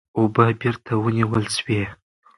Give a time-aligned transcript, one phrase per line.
[0.17, 1.83] اوبه بېرته ونیول سوې.